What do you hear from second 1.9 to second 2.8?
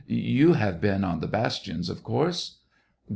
course